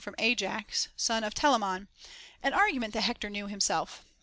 41 0.03 0.15
from 0.15 0.25
Aj 0.25 0.49
ax 0.57 0.87
son 0.97 1.23
of 1.23 1.35
Telamon,*— 1.35 1.87
an 2.41 2.53
argument 2.53 2.91
that 2.95 3.01
Hector 3.01 3.29
knew 3.29 3.45
himself. 3.45 4.03